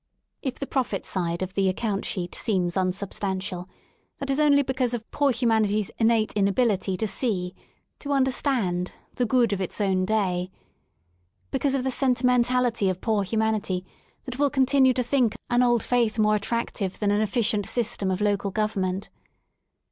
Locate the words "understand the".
8.11-9.27